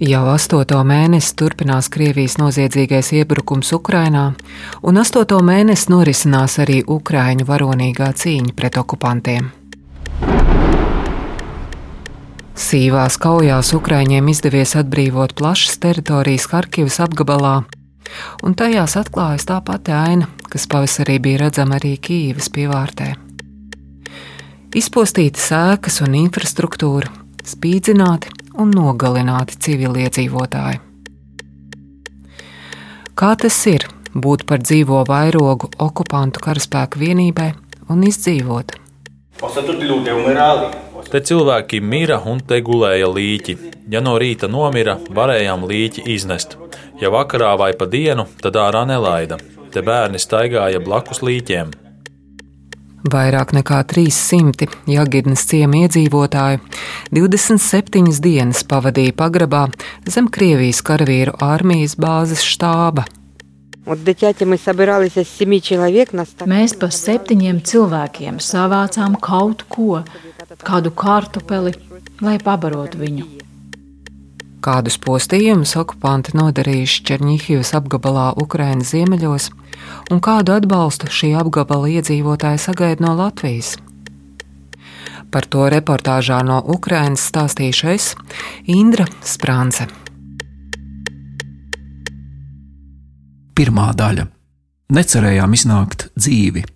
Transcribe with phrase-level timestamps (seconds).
[0.00, 4.30] Jau astoto mēnesi turpinās Krievijas noziedzīgais iebrukums Ukrainā,
[4.80, 9.50] un astoto mēnesi norisinās arī Ukrāņu varonīgā cīņa pret okupantiem.
[12.56, 17.54] Sīvās kaujās Ukrāņiem izdevies atbrīvot plašas teritorijas Harkivas apgabalā,
[18.40, 23.18] un tajās atklājas tā pati aina, kas pavasarī bija redzama arī Kīivas pievārtē.
[24.80, 27.12] Izpostītas ēkas un infrastruktūra,
[27.44, 30.80] spīdzināti un nogalināti civiliedzīvotāji.
[33.20, 37.50] Kā tas ir būt par dzīvo vairogu okupantu karaspēku vienībai
[37.92, 38.76] un izdzīvot?
[41.10, 43.56] Te cilvēki mira un te gulēja līķi.
[43.92, 46.56] Ja no rīta nomira, varējām līķi iznest.
[47.00, 49.40] Ja vakarā vai pa dienu, tad ārā nelaida.
[49.72, 51.72] Te bērni staigāja blakus līķiem.
[53.00, 56.60] Vairāk nekā 300 Jagidnes ciemu iedzīvotāju
[57.16, 59.62] 27 dienas pavadīja pagrabā
[60.04, 63.06] zem Krievijas karavīru armijas bāzes štāba.
[66.52, 70.02] Mēs pa septiņiem cilvēkiem savācām kaut ko,
[70.60, 71.72] kādu kartupeli,
[72.20, 73.49] lai pabarotu viņu.
[74.60, 79.46] Kādus postījumus okupanti nodarījuši Černihivas apgabalā Ukrainas ziemeļos,
[80.12, 83.78] un kādu atbalstu šī apgabala iedzīvotāji sagaida no Latvijas?
[85.32, 88.10] Par to reportāžā no Ukrainas stāstīšu es,
[88.68, 89.88] Indra Sprānce.
[93.56, 94.26] Pirmā daļa.
[94.92, 96.66] Necerējām iznākt dzīvi.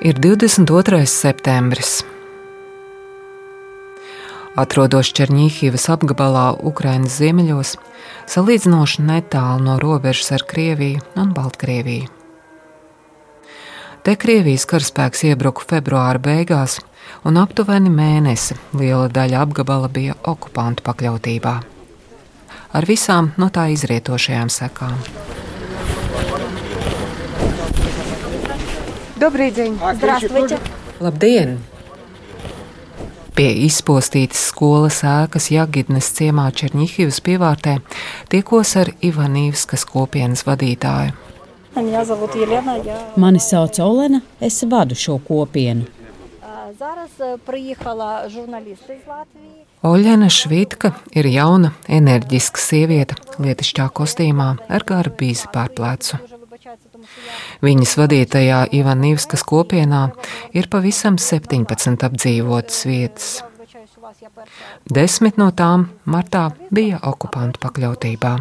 [0.00, 1.04] Ir 22.
[1.04, 1.98] septembris.
[4.56, 7.74] Atrodos Černīhivas apgabalā, Ukrainas ziemeļos,
[8.32, 12.08] salīdzinoši netālu no robežas ar Krieviju un Baltkrieviju.
[14.00, 16.78] Te Krievijas karaspēks iebruka februāra beigās,
[17.20, 21.56] un aptuveni mēnesi liela daļa apgabala bija okupantu pakļautībā.
[22.72, 24.96] Ar visām no tā izrietošajām sekām.
[29.19, 29.77] Добрый день.
[29.93, 30.59] Здравствуйте.
[30.99, 31.57] Labdien!
[33.35, 37.81] Pie izpostītas skolas ēkas Jagidnes ciemā Černihivas pievārtē
[38.31, 41.11] tikos ar Ivanīvskas kopienas vadītāju.
[41.75, 42.77] Меня зовут Елена.
[42.85, 45.83] Я Mani sauc Olena, es vadu šo kopienu.
[46.41, 49.65] а, зараз е, приїхала журналіст із Латвії.
[49.83, 55.69] Oļena Švitka ir jauna, enerģiska sieviete, lietišķā kostīmā ar garu bīzi pār
[57.64, 60.06] Viņas vadītajā Ivanīvskas kopienā
[60.56, 63.32] ir pavisam 17 apdzīvotas vietas.
[64.90, 68.38] Desmit no tām martā bija okupantu pakļautībā.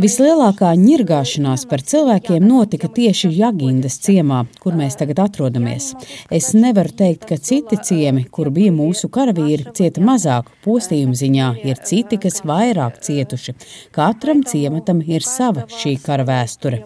[0.00, 5.94] Vislielākā ņirgāšanās par cilvēkiem notika tieši Jagindas ciemā, kur mēs tagad atrodamies.
[6.28, 11.80] Es nevaru teikt, ka citi ciemi, kur bija mūsu karavīri, cieta mazāk postījuma ziņā, ir
[11.84, 13.56] citi, kas vairāk cietuši.
[13.96, 16.84] Katram ciematam ir sava šī kara vēsture.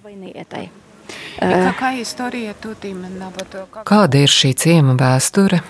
[3.85, 5.65] Kāda ir šī ciema vēsture?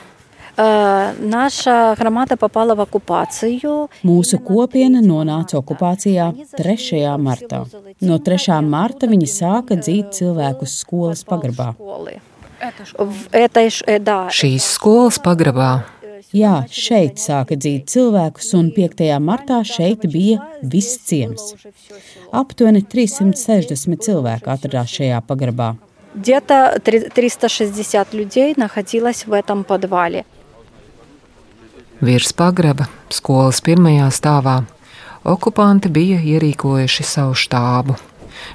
[0.57, 3.89] Е, наша громада попала в окупацію.
[4.03, 7.17] Mūsu kopiena nonāca okupācijā 3.
[7.17, 7.65] martā.
[8.01, 8.61] No 3.
[8.61, 11.73] marta viņi sāka dzīt cilvēkus skolas pagrabā.
[11.73, 12.19] Школи.
[12.59, 13.09] Это школа.
[13.09, 15.83] В этой, ш- э, да, Šīs skolas pagrabā
[16.33, 19.17] Jā, šeit sāka dzīt cilvēkus, un 5.
[19.19, 21.55] martā šeit bija viss ciems.
[22.31, 25.77] Aptuveni 360 cilvēku atradās šajā pagrabā.
[26.15, 30.23] Где-то три- 360 людей находилось в этом подвале.
[32.04, 34.58] Virs pagraba, skolas pirmajā stāvā,
[35.24, 37.94] okupanti bija ierīkojuši savu štābu,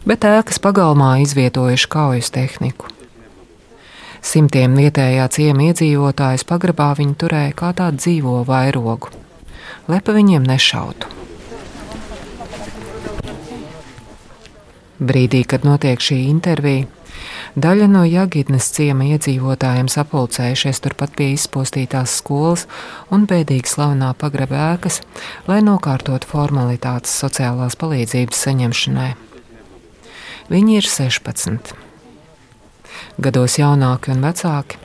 [0.06, 2.92] bet ēkas pagalmā izvietojuši kaujas tehniku.
[4.22, 9.10] Simtiem vietējā ciema iedzīvotājus pagrabā viņi turēja kā tādu dzīvo vairogu,
[9.90, 11.10] lai pa viņiem nešautu.
[15.00, 16.86] Brīdī, kad notiek šī intervija,
[17.56, 22.68] daļa no Jagidnes ciema iedzīvotājiem sapulcējušies turpat pie izpostītās skolas
[23.14, 25.02] un bēdīgi slavenā pagraba ēkas,
[25.50, 29.12] lai nokārtotu formalitātes sociālās palīdzības saņemšanai.
[30.50, 31.74] Viņi ir 16.
[33.22, 34.80] Gados jaunāki un vecāki,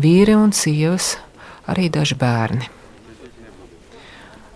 [0.00, 1.14] vīri un sievas,
[1.70, 2.68] arī daži bērni.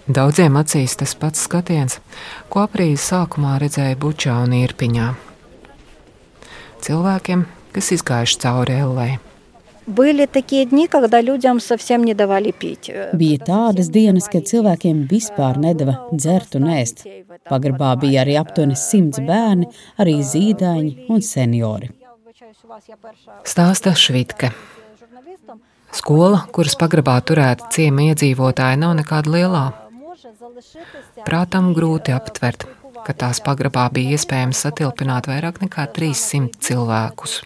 [0.04, 1.96] Daudziem acīs tas pats skatiens,
[2.52, 5.06] ko aprīļa sākumā redzēja Bučā un Irpiņā
[6.84, 9.08] cilvēkiem, kas izgājuši cauri ellē.
[13.20, 17.04] Bija tādas dienas, kad cilvēkiem vispār nedava dzert un ēst.
[17.50, 19.68] Pagrabā bija arī aptuveni simts bērni,
[20.00, 21.90] arī zīdaiņi un seniori.
[23.44, 24.54] Stāsta Švitke.
[25.94, 29.66] Skola, kuras pagrabā turēta ciemi iedzīvotāji, nav nekāda lielā.
[31.28, 32.64] Prātam grūti aptvert,
[33.06, 37.42] ka tās pagrabā bija iespējams satilpināt vairāk nekā 300 cilvēkus.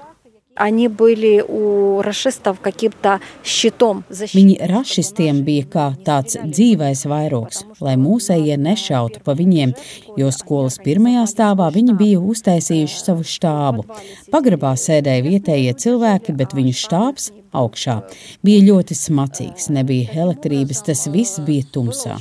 [4.35, 9.75] Viņi rašistiem bija kā tāds dzīvais vairogs, lai mūsējie nešautu pa viņiem,
[10.19, 13.87] jo skolas pirmajā stāvā viņi bija uztaisījuši savu štābu.
[14.35, 18.01] Pagrabā sēdēja vietējie cilvēki, bet viņu štābs augšā
[18.43, 22.19] bija ļoti smacīgs, nebija elektrības, tas viss bija tumsā.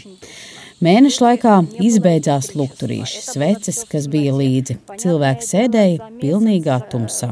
[0.78, 4.76] Mēnešu laikā izbeidzās lukturīši, sveces, kas bija līdzi.
[5.02, 7.32] Cilvēki sēdēja pilnīgā tumsā.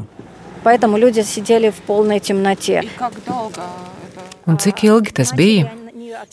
[4.46, 5.68] Un cik ilgi tas bija?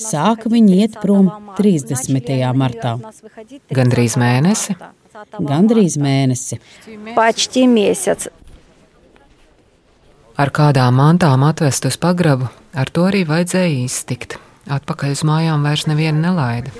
[0.01, 1.29] Sāka viņi iet prom
[1.59, 2.31] 30.
[2.57, 2.95] martā.
[3.69, 4.73] Gandrīz mēnesi.
[5.37, 6.57] Gandrīz mēnesi.
[7.13, 8.25] Pačti mēsec.
[10.33, 14.39] Ar kādām mantām atvest uz pagrabu, ar to arī vajadzēja iztikt.
[14.65, 16.73] Atpakaļ uz mājām vairs nevienu nelaida.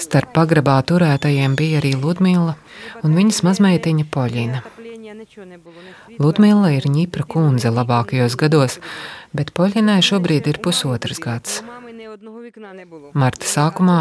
[0.00, 2.56] Starp pagrabā turētajiem bija arī Ludmila
[3.00, 4.60] un viņas mazmeitiņa Poļina.
[6.20, 8.78] Ludmila ir ņipra kundze labākajos gados,
[9.32, 11.62] bet Poļinai šobrīd ir pusotrs gads.
[13.14, 13.98] Marta sākumā,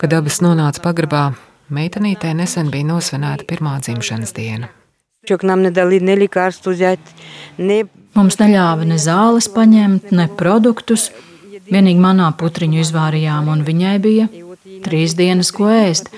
[0.00, 1.24] kad abas nonāca pagrabā,
[1.68, 4.72] meitenītē nesen bija nosvinēta pirmā dzimšanas diena.
[8.16, 11.10] Mums neļāva ne zāles paņemt, ne produktus.
[11.70, 14.28] Vienīgi manā putriņu izvārījām, un viņai bija
[14.84, 16.10] trīs dienas, ko ēst.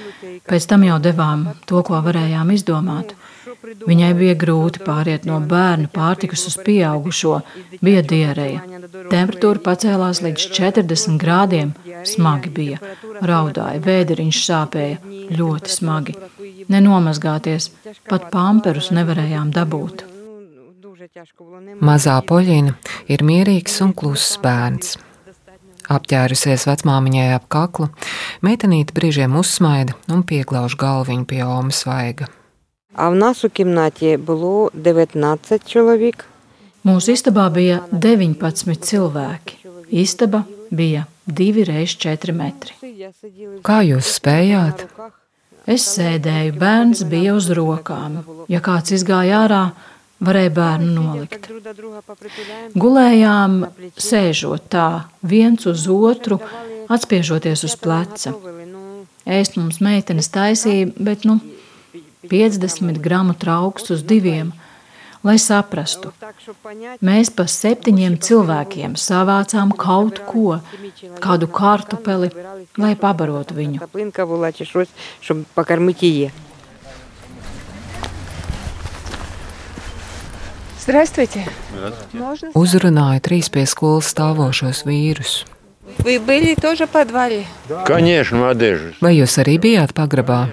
[0.48, 3.14] Pēc tam jau devām to, ko varējām izdomāt.
[3.62, 7.36] Viņai bija grūti pāriet no bērnu pārtikas uz pieaugušo,
[7.84, 8.62] bija diereja.
[9.10, 11.72] Temperatūra pacēlās līdz 40 grādiem,
[12.08, 12.80] smagi bija,
[13.22, 14.98] raudāja, vēderiņš sāpēja,
[15.38, 16.16] ļoti smagi.
[16.72, 17.70] Nenomazgāties,
[18.10, 20.04] pat pamperus nevarējām dabūt.
[21.82, 22.76] Mazā poļina
[23.10, 24.98] ir mierīgs un kluss bērns
[25.96, 27.88] apģērusies vecmāmiņai ap kaklu.
[28.44, 32.28] Meitenīte brīžiem uzsmaida un pieglauž galviņu pie omas svaiga.
[36.82, 39.58] Mūsu istabā bija 19 cilvēki.
[40.02, 42.74] Istaba bija 2 x 4 metri.
[43.62, 44.86] Kā jūs spējāt?
[45.70, 48.18] Es sēdēju, bērns bija uz rokām.
[48.50, 49.62] Ja kāds izgāja ārā,
[50.22, 51.48] varēja bērnu nolikt.
[52.78, 53.58] Gulējām,
[53.98, 54.88] sēžot tā,
[55.22, 56.40] viens uz otru,
[56.92, 58.34] atspiežoties uz pleca.
[59.22, 61.38] Ēst mums meitenes taisīja, bet nu
[62.30, 64.52] 50 gramu trauks uz diviem.
[65.22, 66.10] Lai saprastu,
[67.06, 70.56] mēs pa septiņiem cilvēkiem savācām kaut ko,
[71.22, 72.32] kādu kartupeli,
[72.74, 73.86] lai pabarotu viņu.
[80.81, 81.43] Здравствуйте.
[82.55, 85.43] Uzrunāja trīs pie skolas stāvošos vīrus.
[85.99, 87.45] Вы были тоже в подвале?
[87.85, 88.93] Конечно, в одежде.
[89.01, 90.51] Vai jūs arī bijāt pagrabā?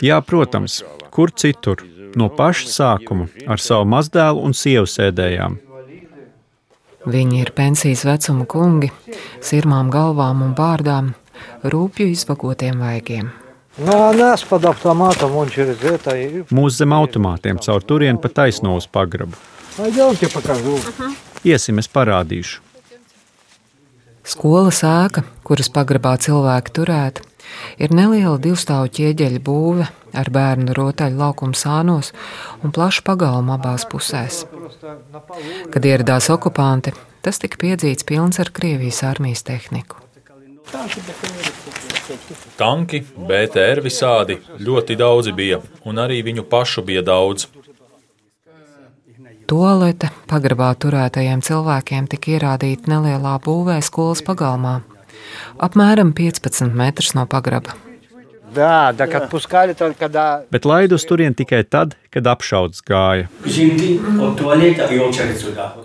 [0.00, 1.84] Jā, protams, kur citur.
[2.16, 5.58] No paša sākuma ar savu mazdēlu un sievu sēdējām.
[7.06, 8.90] Viņi ir pensijas vecuma kungi,
[9.40, 11.14] sirmām galvām un bārdām,
[11.64, 13.30] rūpju izvagotiem vaigiem.
[13.78, 16.16] На нас под автоматом, вон через это.
[16.16, 16.42] И...
[16.50, 19.38] Mūsu zem automātiem caur turieni pa taisno uz pagrabu.
[19.76, 20.78] Пойдемте покажу.
[21.44, 22.60] Iesim, es parādīšu.
[24.30, 27.24] Skolas ēka, kuras pagrabā cilvēki turēti,
[27.80, 29.86] ir neliela divstāvu ķieģeļa būve
[30.20, 32.12] ar bērnu rotaļu laukumu sānos
[32.62, 34.44] un plašu pagalmu abās pusēs.
[35.72, 36.92] Kad ieradās okupanti,
[37.24, 39.96] tas tika piedzīts pilns ar Krievijas armijas tehniku.
[42.60, 45.58] Tanki, BTR visādi ļoti daudzi bija,
[45.88, 47.48] un arī viņu pašu bija daudz.
[49.50, 54.80] Tolete pagrabā turētajiem cilvēkiem tika ierādīta nelielā būvē skolas pagalmā,
[55.58, 57.74] apmēram 15 metrus no pagraba.
[58.54, 60.44] Да, так отпускали только когда...
[60.50, 63.28] Bet laidu uz turieni tikai tad, kad apšaudas gāja.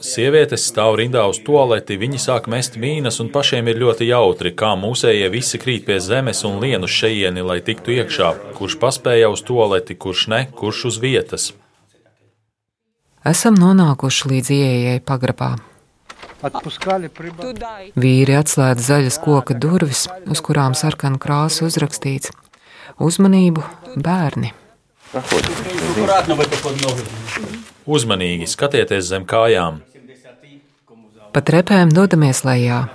[0.01, 4.73] Sievietes stāv rindā uz toaleti, viņi sāk mest mīnas, un pašiem ir ļoti jautri, kā
[4.81, 8.33] mūsējie visi krīt pie zemes un lien uz šejieni, lai tiktu iekšā.
[8.57, 11.53] Kurš paspēja uz toaleti, kurš ne, kurš uz vietas.
[13.20, 15.50] Esam nonākuši līdz ieejai pagrabā.
[18.00, 22.32] Vīri atslēdz zaļas koka durvis, uz kurām sarkana krāsa uzrakstīts:
[22.96, 23.60] Uzmanību,
[24.00, 24.54] bērni!
[27.84, 29.82] Uzmanīgi skatieties zem kājām!
[31.36, 32.86] Pa trepēm dodamies lejā.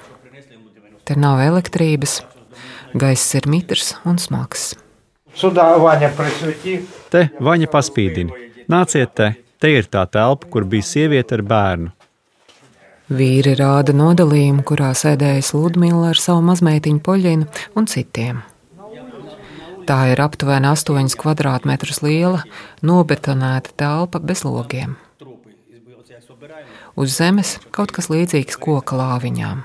[1.06, 2.24] Te nav elektrības,
[2.98, 4.72] gaiss ir mitrs un smags.
[7.14, 8.46] Te vaņa paspīdina.
[8.66, 9.45] Nāciet te!
[9.66, 11.94] Te ir tā telpa, kur bija sieviete ar bērnu.
[13.06, 18.42] Vīri rāda nodalījumu, kurā sēdējas Ludmila ar savu mazmeitiņu poļinu un citiem.
[19.86, 22.42] Tā ir aptuveni 8 km2 liela,
[22.82, 24.96] nobetonēta telpa bez logiem.
[26.98, 29.64] Uz zemes kaut kas līdzīgs koka lāviņām.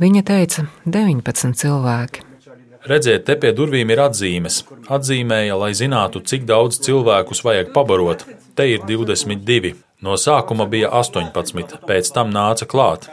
[0.00, 2.29] Viņa teica, 19 cilvēki.
[2.88, 4.62] Redziet, te pie durvīm ir atzīmes.
[4.88, 8.24] Atzīmēja, lai zinātu, cik daudz cilvēkus vajag pabarot.
[8.56, 9.74] Te ir 22.
[10.00, 13.04] No sākuma bija 18, pēc tam nāca klāt.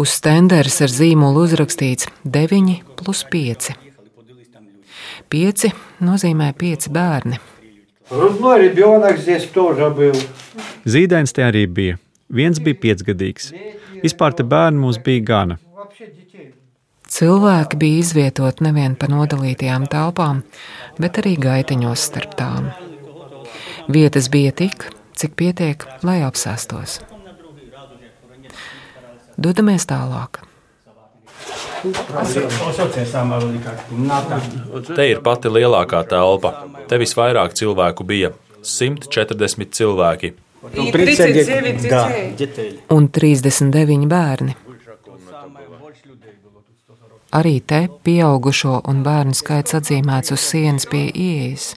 [0.00, 3.72] Uz stenderes ar zīmolu uzrakstīts 9 plus 5.
[5.30, 5.66] 5
[6.00, 7.40] nozīmē 5 bērni.
[10.88, 11.98] Zīdains te arī bija.
[12.30, 13.52] Viens bija piecgadīgs.
[14.00, 15.58] Vispār te bērni mums bija gana.
[17.10, 20.44] Cilvēki bija izvietoti nevien pa nodalītajām telpām,
[21.02, 22.68] bet arī gaitiņos starp tām.
[23.90, 24.86] Vietas bija tik,
[25.18, 27.00] cik pietiek, lai apsēstos.
[29.40, 30.44] Dodamies tālāk.
[34.94, 36.54] Te ir pati lielākā telpa.
[36.86, 38.32] Te visvairāk cilvēku bija-
[38.76, 40.32] 140 cilvēki.
[42.90, 44.69] Un 39 bērni.
[47.30, 51.76] Arī te pieaugušo un bērnu skaits atzīmēts uz sienas pie ieejas.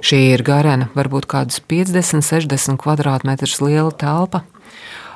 [0.00, 4.44] Šī ir garena, varbūt kādus 50, 60 kvadrātmetrus liela telpa.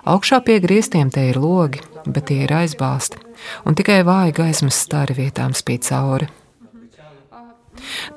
[0.07, 3.19] Augšā pie griestiem te ir logi, bet tie ir aizbāzti,
[3.65, 6.29] un tikai vāji gaismas stari vietām spīd cauri.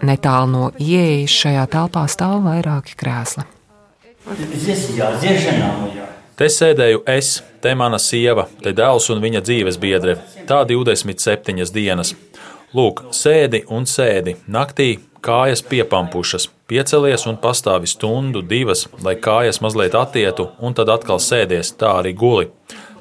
[0.03, 3.47] Netālu no ieejas šajā telpā stāv vairāki krēsli.
[6.38, 10.16] Te sēdēju es, te mana sieva, te dēls un viņa dzīves biedre.
[10.48, 12.14] Tā 27 dienas.
[12.74, 14.34] Lūk, sēdi un sēdi.
[14.50, 21.22] Naktī kājas piepampušas, piecelies un pastāvi stundu, divas, lai kājas mazliet attietu, un tad atkal
[21.22, 22.50] sēdies, tā arī guli.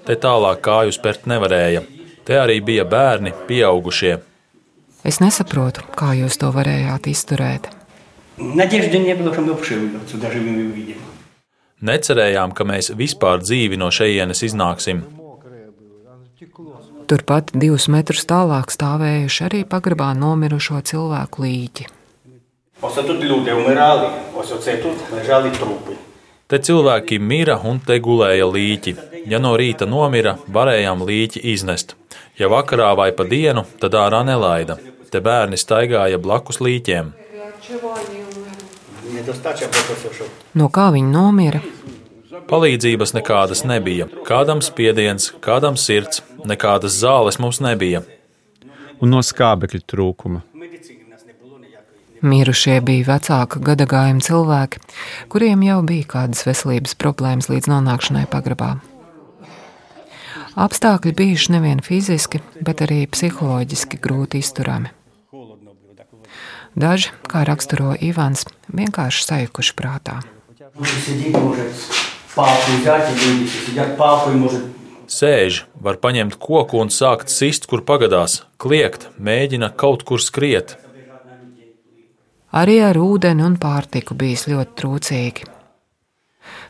[0.06, 1.82] Te tālāk kāju spērt nevarēja.
[2.24, 4.20] Te arī bija bērni, pieaugušie.
[5.03, 7.72] Es nesaprotu, kā jūs to varējāt izturēt.
[8.38, 10.98] Надежды не было, что мы обшивали отсюда живыми увидим.
[11.78, 15.04] Necerējām, ka mēs vispār dzīvi no šejienes iznāksim.
[17.08, 21.87] Turpat divus metrus tālāk stāvējuši arī pagrabā nomirušo cilvēku līķi.
[26.49, 28.94] Te cilvēki mira un te gulēja līķi.
[29.30, 31.94] Ja no rīta nomira, varējām līķi iznest.
[32.38, 34.78] Ja vakarā vai pa dienu, tad ārā nelaida.
[35.11, 37.12] Te bērni staigāja blakus līķiem.
[37.64, 38.18] Čevāņi
[40.58, 41.62] No kā viņi nomira?
[42.49, 44.06] Palīdzības nekādas nebija.
[44.25, 48.04] Kādam spiediens, kādam sirds, nekādas zāles mums nebija.
[49.02, 50.44] Un no skābekļa trūkuma.
[52.18, 54.80] Mirušie bija vecāka gadagājuma cilvēki,
[55.30, 58.73] kuriem jau bija kādas veselības problēmas līdz nonākšanai pagrabā.
[60.58, 64.90] Apstākļi bijuši nevien fiziski, bet arī psiholoģiski grūti izturami.
[66.77, 70.21] Daži, kā raksturo Ivans, vienkārši sajukuši prātā.
[75.09, 80.77] Sēž, var paņemt koku un sākt sist, kur pagadās, kliegt, mēģina kaut kur skriet.
[82.53, 85.49] Arī ar ūdeni un pārtiku bijis ļoti trūcīgi.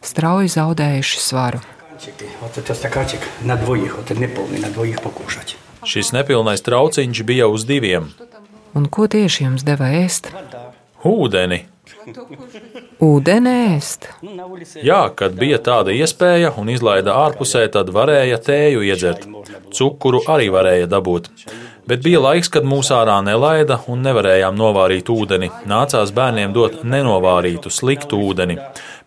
[0.02, 1.60] Strauji zaudējuši svaru.
[5.88, 8.10] Šis nepilnais trauciņš bija uz diviem,
[8.78, 10.30] Un ko tieši jums deva ēst?
[11.08, 11.64] Ūdeni!
[13.02, 14.06] Ūdeni ēst.
[14.86, 19.26] Jā, kad bija tāda iespēja un izlaida ārpusē, tad varēja tēju iedzert.
[19.74, 21.26] Cukuru arī varēja dabūt.
[21.88, 25.50] Bet bija laiks, kad mūs ārā nelaida un nevarējām novārīt ūdeni.
[25.66, 28.58] Nācās bērniem dot nenovārītu, sliktu ūdeni.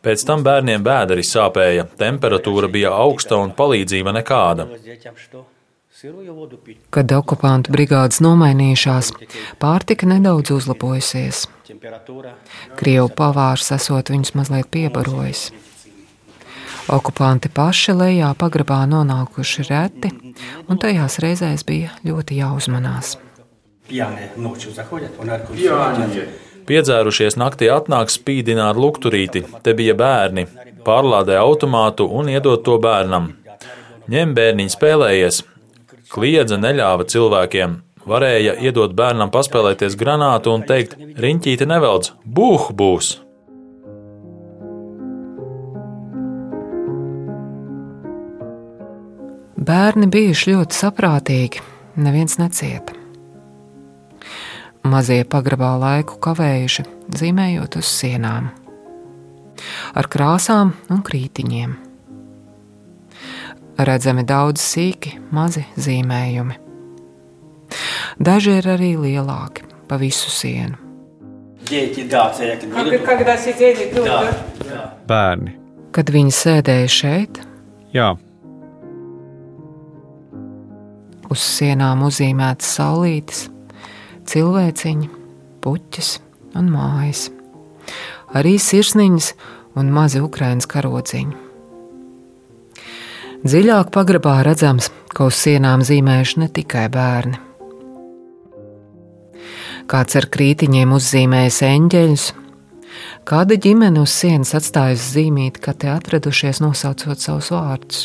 [0.02, 4.68] Pēc tam bērniem bēdari sāpēja, temperatūra bija augsta un palīdzība nekāda.
[6.90, 9.12] Kad okupantu brigādes nomainījušās,
[9.62, 11.44] pārtika nedaudz uzlabojusies.
[12.80, 15.52] Krievu pavārs esot viņus mazliet piebarojis.
[16.90, 20.10] Okupanti paši lejā pagrabā nonākuši reti,
[20.66, 23.14] un tajās reizēs bija ļoti jāuzmanās.
[26.72, 30.48] Piedzērušies naktī atnāk spīdinā ar lukturīti, te bija bērni,
[30.88, 33.34] pārlādē automātu un iedod to bērnam.
[34.12, 35.44] Ņem bērniņu spēlējies,
[36.12, 37.78] Kliedza neļāva cilvēkiem.
[38.04, 43.14] Varēja iedot bērnam paspēlēties granātu un teikt: riņķīte nevelc, buh būs!
[49.62, 51.62] Bērni bijuši ļoti saprātīgi,
[52.02, 52.98] neviens necieta.
[54.82, 56.88] Mazie pagrabā laiku kavējuši,
[57.22, 58.50] zīmējot uz sienām,
[59.94, 61.91] ar krāsām un krītiņiem.
[63.78, 66.58] Redzami daudz sīki, mazi zīmējumi.
[68.20, 70.76] Daži ir arī lielāki, pa visu sienu.
[75.08, 75.56] Bērni.
[75.96, 77.40] Kad viņi sēdēja šeit,
[77.92, 78.14] Jā,
[81.32, 83.46] uz sienām uzzīmētas saulītes,
[84.28, 85.10] cilvēciņi,
[85.64, 86.12] puķis
[86.60, 87.30] un mājas,
[88.36, 89.32] arī sirsniņas
[89.80, 91.51] un mazi Ukraiņas karodziņi.
[93.42, 97.40] Dziļāk pagrabā redzams, ka uz sienām zīmējuši ne tikai bērni.
[99.90, 102.26] Kāds ar krītiņiem uzzīmējis eņģeļus,
[103.26, 108.04] kāda ģimene uz sienas atstājusi zīmīt, ka te atradušies nosaucot savus vārdus.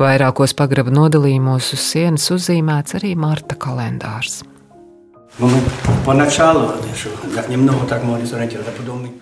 [0.00, 4.40] Vairākos pagraba nodalījumos uz sienas uzzīmēts arī Marta kalendārs.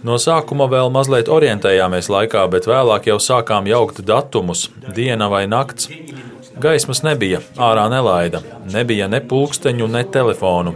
[0.07, 5.91] No sākuma vēl mazliet orientējāmies laikā, bet vēlāk jau sākām jaukt datumus, diena vai nakts.
[6.57, 8.41] Gaismas nebija, ārā nelaida,
[8.73, 10.73] nebija ne pulksteņu, ne telefonu.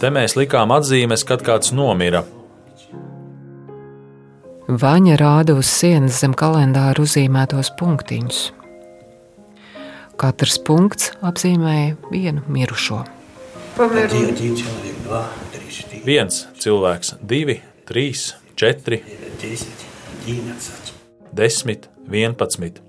[0.00, 2.26] Te mēs likām atzīmes, kad kāds nomira.
[4.68, 8.44] Vaņa rāda uz sienas zem kalendāra uzzīmētos punktiņus.
[10.20, 13.00] Katrs punkts apzīmēja vienu mirušo.
[16.04, 18.98] Viens cilvēks, divi, trīs, četri,
[21.32, 22.82] desmit, vienpadsmit.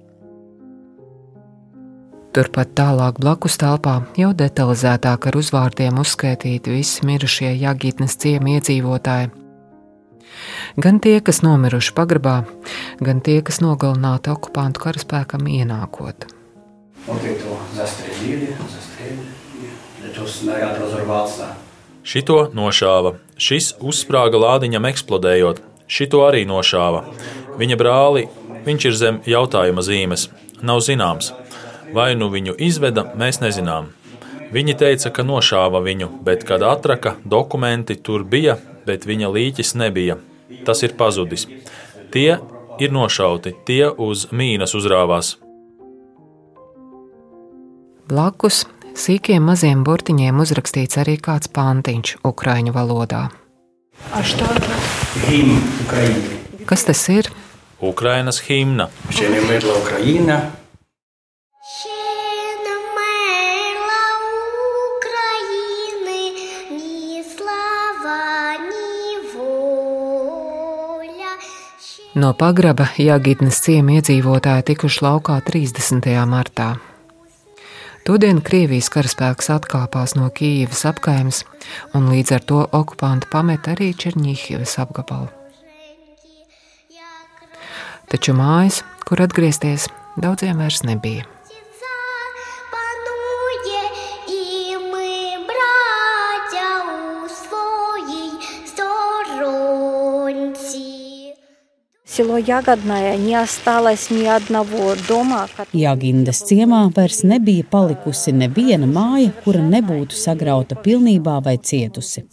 [2.34, 9.30] Turpat tālāk blakus telpā jau detalizētāk ar uzvārdiem uzskaitīti visi mirušie Jāgītnes ciemi iedzīvotāji.
[10.84, 12.40] Gan tie, kas nomiruši pagrabā,
[13.00, 16.26] gan tie, kas nogalināti okupantu karaspēkam ienākot.
[22.04, 27.06] Šito nošāva, šis uzsprāga lādiņam eksplodējot, šito arī nošāva.
[27.60, 28.26] Viņa brāli,
[28.66, 30.28] viņš ir zem jautājuma zīmes,
[30.62, 31.32] nav zināms.
[31.94, 33.92] Vai nu viņu izveda, mēs nezinām.
[34.54, 40.20] Viņi teica, ka nošāva viņu, bet kad atraka, dokumenti tur bija, bet viņa līķis nebija.
[40.68, 41.48] Tas ir pazudis.
[42.14, 42.38] Tie
[42.84, 45.38] ir nošauti, tie uz mīnas uzrāvās.
[48.10, 48.66] Blakus
[48.98, 53.30] sīkiem maziem burtiņiem uzrakstīts arī kāds pantiņš ukraiņu valodā.
[56.66, 57.32] Kas tas ir?
[57.82, 58.90] Ukrainas himna.
[72.14, 76.14] No pagraba Jāgitnes ciema iedzīvotāji tikuši laukā 30.
[76.30, 76.93] martā.
[78.04, 81.46] Todien Krievijas karaspēks atkāpās no Kīivas apkaimes,
[81.96, 85.30] un līdz ar to okupanti pamet arī Černīhivas apgabalu.
[88.12, 89.88] Taču mājas, kur atgriezties,
[90.20, 91.33] daudziem vairs nebija.
[102.13, 105.47] Село Ягодное не осталось ни одного дома.
[105.73, 112.25] Jāgindas ciemā vairs nebija palikusi neviena māja, kura nebūtu sagrauta pilnībā vai cietusi.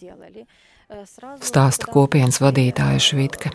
[1.43, 3.51] Stāsta kopienas vadītāja Švitke.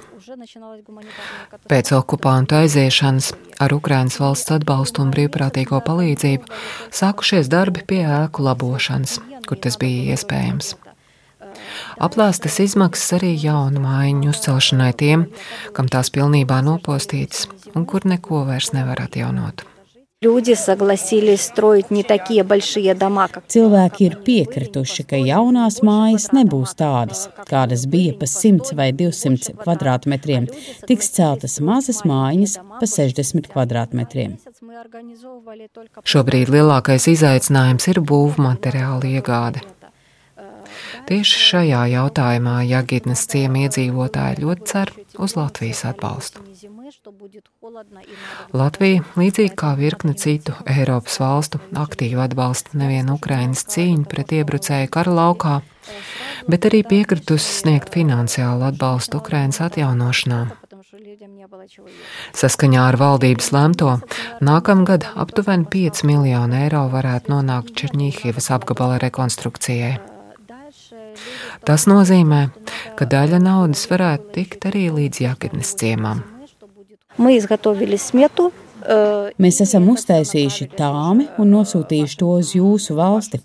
[1.72, 6.52] Pēc okupantu aiziešanas ar Ukrainas valsts atbalstu un brīvprātīgo palīdzību
[7.00, 9.18] sākušies darbi pie ēku labošanas,
[9.48, 10.76] kur tas bija iespējams.
[12.07, 15.29] Aplēstas izmaksas arī jaunu mājiņu uzcelšanai tiem,
[15.77, 19.65] kam tās pilnībā nopostītas un kur neko vairs nevar atjaunot.
[23.53, 30.47] Cilvēki ir piekrituši, ka jaunās mājas nebūs tādas, kādas bija pa 100 vai 200 kvadrātmetriem.
[30.87, 34.39] Tiks celtas mazas mājiņas pa 60 kvadrātmetriem.
[36.15, 39.61] Šobrīd lielākais izaicinājums ir būvmateriāla iegāde.
[41.09, 46.43] Tieši šajā jautājumā Jagitnes ciema iedzīvotāji ļoti cer uz Latvijas atbalstu.
[48.53, 55.15] Latvija, līdzīgi kā virkne citu Eiropas valstu, aktīvi atbalsta nevienu Ukrainas cīņu pret iebrucēju kara
[55.19, 55.55] laukā,
[56.51, 60.43] bet arī piekritusi sniegt finansiālu atbalstu Ukrainas atjaunošanā.
[62.35, 63.95] Saskaņā ar valdības lemto,
[64.45, 70.14] nākamgad aptuveni 5 miljoni eiro varētu nonākt Černīhivas apgabala rekonstrukcijai.
[71.67, 72.41] Tas nozīmē,
[72.99, 76.23] ka daļa naudas varētu tikt arī līdz Jāgirnes ciemam.
[79.41, 83.41] Mēs esam uztaisījuši tāmi un nosūtījuši to uz jūsu valsti.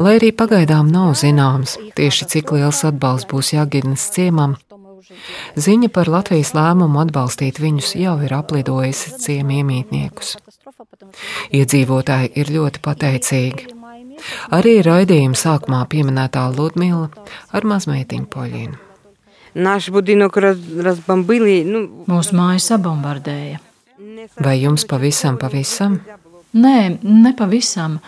[0.00, 4.56] Lai arī pagaidām nav zināms, tieši cik liels atbalsts būs Jāgirnes ciemam,
[5.58, 10.36] Ziņa par Latvijas lēmumu atbalstīt viņus jau ir aplidojusi ciemiemītniekus.
[11.56, 13.79] Iedzīvotāji ir ļoti pateicīgi.
[14.54, 17.08] Arī raidījuma sākumā pieminētā Ludmila
[17.52, 18.78] ar mazmeitiņu Poļinu.
[22.10, 23.58] Mūsu māju sabombardēja.
[24.38, 25.98] Vai jums pavisam, pavisam?
[26.54, 27.98] Nē, nepavisam.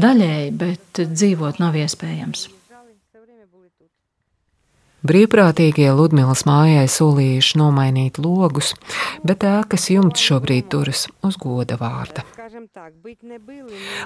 [0.00, 2.46] Daļēji, bet dzīvot nav iespējams.
[5.00, 8.74] Brīvprātīgie Ludmīlas mājai solījuši nomainīt logus,
[9.24, 12.26] bet ēkas jumts šobrīd turas uz goda vārda.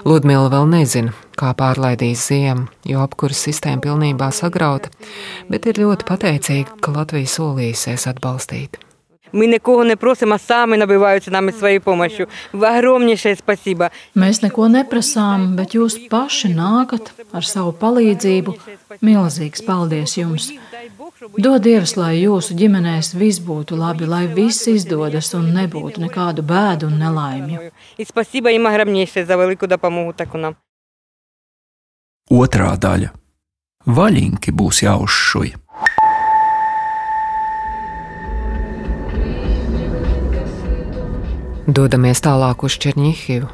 [0.07, 4.93] Ludmila vēl nezina, kā pārlaidīs ziemu, jo apkuras sistēma pilnībā sagrauta,
[5.51, 8.79] bet ir ļoti pateicīga, ka Latvija solījusies atbalstīt.
[9.34, 12.26] Мы нікого не просимо, а самі набиваються нами своєю допомогою.
[12.52, 13.90] Огромніше спасибо.
[14.16, 18.54] Mēs neko neprasām, bet jūs paši nākat ar savu palīdzību.
[19.02, 20.50] Milzīgs paldies jums!
[21.38, 26.86] Dod Dievs, lai jūsu ģimenēs viss būtu labi, lai viss izdodas un nebūtu nekādu bēdu
[26.86, 27.58] un nelaimju.
[27.98, 30.54] І спасибо їм огромніше за велику допомогу таку нам.
[32.30, 35.54] Otrā daļa - vaļinki būs jāuzšuj.
[41.65, 43.47] Dodamies tālāk uz Černihivu.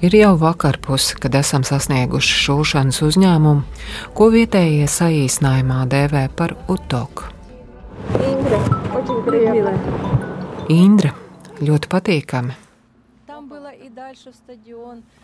[0.00, 3.84] Ir jau vakarpus, kad esam sasnieguši šūšanas uzņēmumu,
[4.16, 7.28] ko vietējie saīsinājumā dēvē par utoku.
[10.72, 11.12] Indra
[11.60, 12.56] ļoti patīkami.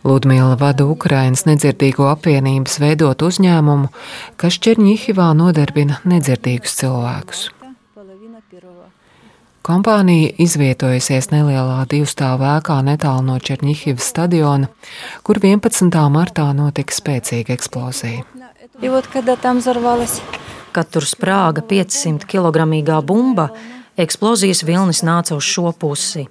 [0.07, 3.89] Ludmila vada Ukrainas nedzirdīgo apvienības veidot uzņēmumu,
[4.37, 7.47] kas Černihivā nodarbina nedzirdīgus cilvēkus.
[9.67, 14.69] Kompānija izvietojusies nelielā divstāvu ēkā netālu no Černihivas stadiona,
[15.27, 15.91] kur 11.
[16.13, 18.23] martā notika spēcīga eksplozija.
[20.71, 23.49] Kad tur sprāga 500 kg bumba,
[23.99, 26.23] eksplozijas vilnis nāca uz šo pusi.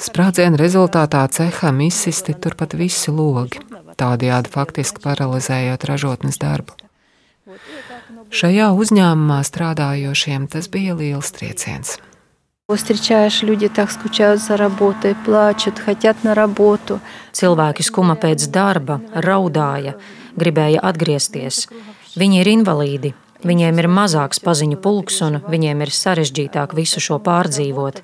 [0.00, 3.60] Sprādziena rezultātā ceham izsisti turpat visi logi,
[4.00, 6.79] tādējādi faktiski paralizējot ražotnes darbu.
[8.29, 11.97] Šajā uzņēmumā strādājošiem tas bija liels trieciens.
[12.67, 16.99] встречаешь, люди так скучают за работой, плачут, хотят на работу.
[17.31, 19.93] Cilvēki skuma pēc darba, raudāja,
[20.35, 21.67] gribēja atgriezties.
[22.15, 23.13] Viņi ir invalīdi,
[23.45, 28.01] viņiem ir mazāks paziņu pulks un viņiem ir sarežģītāk visu šo pārdzīvot.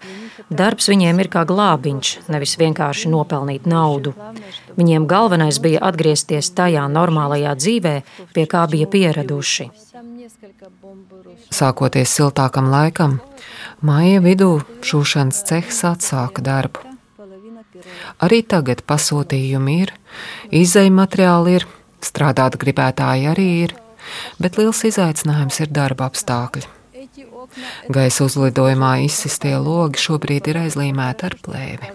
[0.52, 4.12] Darbs viņiem ir kā glābiņš, nevis vienkārši nopelnīt naudu.
[4.76, 7.96] Viņiem galvenais bija atgriezties tajā normālajā dzīvē,
[8.36, 9.70] pie kā bija pieraduši.
[11.55, 13.19] Sākoties siltākam laikam,
[13.85, 14.51] māja vidū
[14.83, 16.83] šūšanas cehs atsāka darbu.
[18.25, 19.93] Arī tagad pasūtījumi ir,
[20.51, 21.67] izēja materiāli ir,
[22.03, 23.75] strādāt gribētāji arī ir,
[24.43, 26.65] bet liels izaicinājums ir darba apstākļi.
[27.93, 31.93] Gaisa uzlidojumā izsistie logi šobrīd ir aizlīmēti ar plēvi.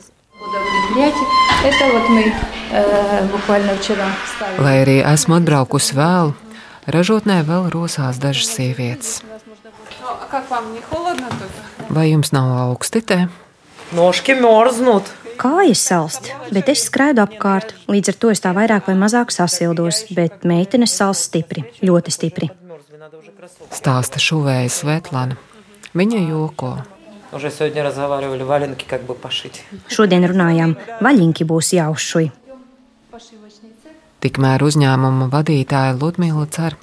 [4.62, 6.34] Lai arī esmu atbraukusi vēlu,
[6.92, 9.22] Ražotnē vēl rosās dažas sievietes.
[11.90, 13.20] Vai jums nav augsti te?
[13.96, 15.12] Noški morznot.
[15.42, 17.74] Kājas salst, bet es skraidu apkārt.
[17.92, 22.52] Līdz ar to es tā vairāk vai mazāk sasildos, bet meitenes salst stipri, ļoti stipri.
[23.72, 25.40] Stāsta šuvēja Svetlana.
[25.98, 26.76] Viņa joko.
[29.96, 30.76] Šodien runājām,
[31.08, 32.30] vaļinki būs jāuzšuj.
[34.25, 36.75] Tikmēr uzņēmuma vadītāja Ludmila cer,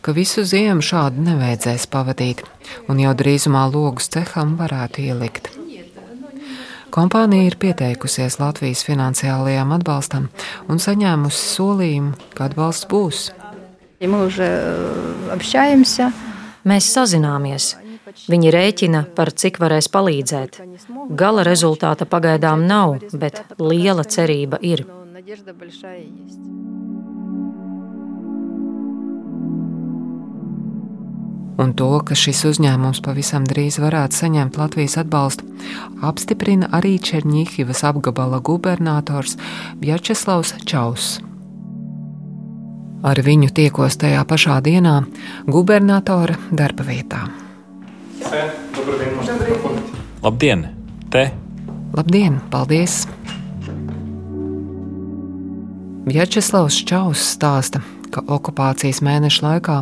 [0.00, 2.44] ka visu ziemu šādi nevajadzēs pavadīt,
[2.88, 5.50] un jau drīzumā logus ceham varētu ielikt.
[6.94, 10.30] Kompānija ir pieteikusies Latvijas finansiālajām atbalstam
[10.70, 13.32] un saņēmusi solījumu, ka atbalsts būs.
[13.98, 16.12] И мы уже э, общаемся.
[16.64, 17.76] Mēs sazināmies.
[18.28, 20.60] Viņi rēķina, par cik varēs palīdzēt.
[21.16, 24.84] Gala rezultāta pagaidām nav, bet liela cerība ir.
[24.86, 26.38] Но надежда большая есть.
[31.59, 35.47] Un to, ka šis uzņēmums pavisam drīz varētu saņemt Latvijas atbalstu,
[36.05, 39.37] apstiprina arī Černīhivas apgabala gubernators
[39.81, 41.19] Vjačeslavs Čaus.
[43.01, 45.01] Ar viņu tiekos tajā pašā dienā
[45.49, 47.25] gubernatora darba vietā.
[50.21, 50.67] Labdien!
[51.11, 51.31] Te!
[51.97, 53.03] Labdien, paldies!
[56.05, 59.77] Vjačeslavs Čaus stāsta, ka okupācijas mēneša laikā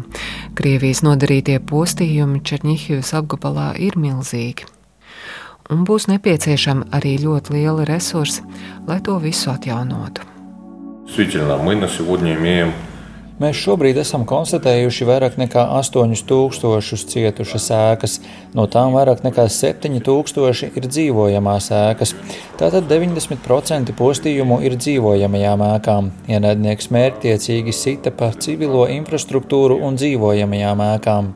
[0.58, 4.68] Krievijas nodarītie postījumi Černihivas apgabalā ir milzīgi.
[5.70, 8.42] un būs nepieciešami arī ļoti lieli resursi,
[8.88, 10.26] lai to visu atjaunotu.
[13.40, 18.18] Mēs šobrīd esam konstatējuši vairāk nekā 8000 cietušas ēkas,
[18.52, 22.12] no tām vairāk nekā 7000 ir dzīvojamās ēkas.
[22.60, 26.10] Tātad 90% postījumu ir dzīvojamajām ēkām.
[26.28, 31.32] Ienaidnieks mērķtiecīgi sita par civilo infrastruktūru un dzīvojamajām ēkām.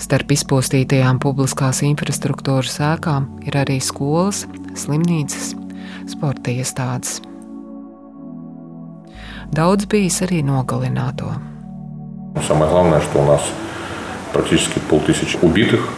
[0.00, 4.44] Starp izpostītajām publiskās infrastruktūras ēkām ir arī skolas,
[4.76, 5.54] slimnīcas,
[6.12, 7.22] sporta iestādes
[9.55, 11.33] Daudz bijis arī nogalināto.
[12.47, 13.41] Самое главное, что у нас
[14.33, 15.89] практически полтысячи убитых.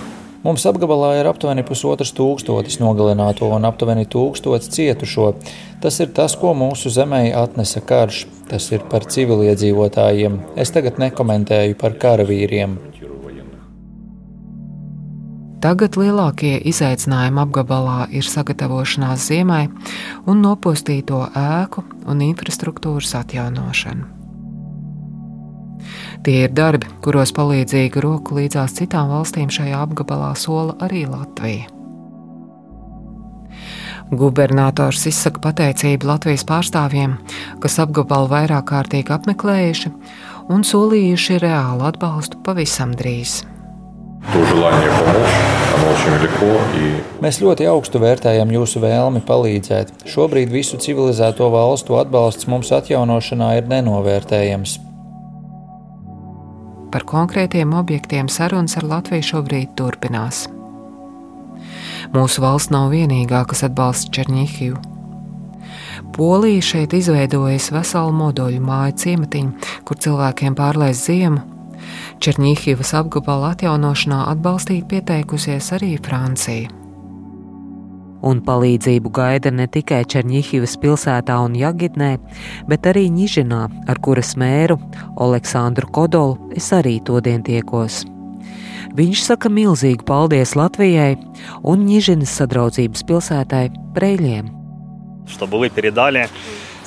[0.45, 5.34] Mums apgabalā ir aptuveni pusotrs tūkstotis nogalināto un aptuveni tūkstots cietušo.
[5.82, 8.28] Tas ir tas, ko mūsu zemē atnesa karš.
[8.47, 10.38] Tas ir par civiliedzīvotājiem.
[10.56, 12.78] Es tagad nekomentēju par karavīriem.
[15.62, 19.68] Tagad lielākie izaicinājumi apgabalā ir sagatavošanās ziemai
[20.27, 24.09] un nopostīto ēku un infrastruktūras atjaunošana.
[26.27, 31.70] Tie ir darbi, kuros palīdzīgu roku līdzās citām valstīm šajā apgabalā sola arī Latvija.
[34.12, 37.16] Gubernators izsaka pateicību Latvijas pārstāvjiem,
[37.62, 39.94] kas apgabalu vairāk kārtīgi apmeklējuši
[40.53, 43.40] un solījuši reālu atbalstu pavisam drīz.
[47.22, 49.92] Mēs ļoti augstu vērtējam jūsu vēlmi palīdzēt.
[50.08, 54.78] Šobrīd visu civilizēto valstu atbalsts mums atjaunošanā ir nenovērtējams.
[56.92, 60.44] Par konkrētiem objektiem sarunas ar Latviju šobrīd turpinās.
[62.12, 64.76] Mūsu valsts nav vienīgā, kas atbalsta Černihiju.
[66.12, 71.40] Polija šeit izveidojas veselu moduļu māju ciematiņu, kur cilvēkiem pārlaiž ziemu,
[72.23, 76.69] Černīhivas apgabala atjaunošanā atbalstīt pieteikusies arī Francija.
[78.28, 82.15] Un palīdzību gaida ne tikai Černīhivas pilsētā un Jagidnē,
[82.67, 84.80] bet arī Nižinā, ar kuras mēru
[85.21, 88.04] Aleksandru Kodolu es arī todien tiekos.
[88.97, 91.17] Viņš saka milzīgu paldies Latvijai
[91.62, 94.54] un Nižinas sadraudzības pilsētai Preļiem.
[95.28, 96.30] Что были передали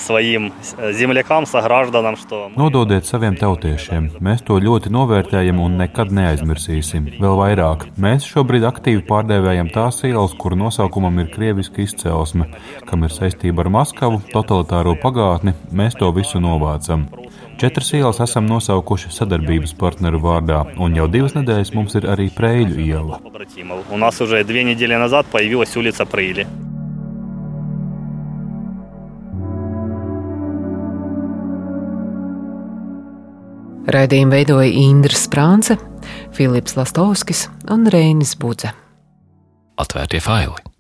[0.02, 0.50] saviem
[0.94, 2.18] zemlekam, sagraždanam.
[2.58, 4.10] Nododiet saviem tautiešiem.
[4.24, 7.12] Mēs to ļoti novērtējam un nekad neaizmirsīsim.
[7.22, 12.50] Vēl vairāk, mēs šobrīd aktīvi pārdevējam tās ielas, kuru nosaukumam ir krieviska izcelsme,
[12.90, 15.56] kam ir saistība ar Maskavu, totalitāro pagātni.
[15.76, 17.08] Mēs to visu novācam.
[17.56, 22.84] Četras ielas esam nosaukuši sadarbības partneru vārdā, un jau divas nedēļas mums ir arī Prēļu
[22.84, 23.22] iela.
[23.24, 26.75] Un mums jau divas nedēļas atpakaļ pojavījās ulica Prēļa.
[33.86, 35.78] Raidījumu veidoja Indra Sprānce,
[36.34, 38.74] Filips Lastovskis un Reinis Budze.
[39.78, 40.75] Atvērtie faili!